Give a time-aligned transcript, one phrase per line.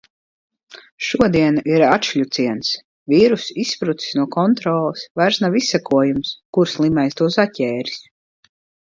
[1.07, 2.71] Šodiena ir atšļuciens.
[3.13, 8.01] Vīruss izsprucis no kontroles, vairs nav izsekojams, kur slimais to saķēris.